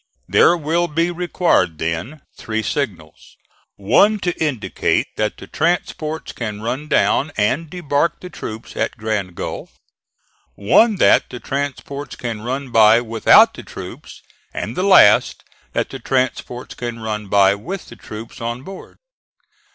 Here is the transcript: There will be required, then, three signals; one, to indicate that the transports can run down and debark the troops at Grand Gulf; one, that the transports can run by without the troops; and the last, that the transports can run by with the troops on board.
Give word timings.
There 0.27 0.57
will 0.57 0.87
be 0.87 1.11
required, 1.11 1.77
then, 1.77 2.23
three 2.35 2.63
signals; 2.63 3.37
one, 3.75 4.17
to 4.21 4.33
indicate 4.43 5.15
that 5.15 5.37
the 5.37 5.45
transports 5.45 6.31
can 6.31 6.59
run 6.63 6.87
down 6.87 7.31
and 7.37 7.69
debark 7.69 8.19
the 8.19 8.31
troops 8.31 8.75
at 8.75 8.97
Grand 8.97 9.35
Gulf; 9.35 9.77
one, 10.55 10.95
that 10.95 11.29
the 11.29 11.39
transports 11.39 12.15
can 12.15 12.41
run 12.41 12.71
by 12.71 12.99
without 12.99 13.53
the 13.53 13.61
troops; 13.61 14.23
and 14.51 14.75
the 14.75 14.81
last, 14.81 15.43
that 15.73 15.91
the 15.91 15.99
transports 15.99 16.73
can 16.73 16.97
run 16.97 17.27
by 17.27 17.53
with 17.53 17.85
the 17.89 17.95
troops 17.95 18.41
on 18.41 18.63
board. 18.63 18.97